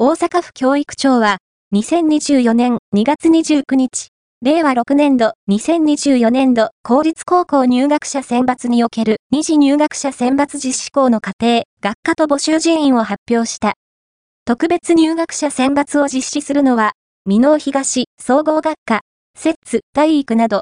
[0.00, 1.38] 大阪府教育庁は、
[1.74, 4.10] 2024年2月29日、
[4.42, 13.74] 令和6年度2024年度公立高校入学者選抜における二次入学者選抜実施校の過程、学科と募集人員を発表した。
[14.44, 16.92] 特別入学者選抜を実施するのは、
[17.26, 19.00] 美濃東、総合学科、
[19.36, 20.56] 摂津、体育など、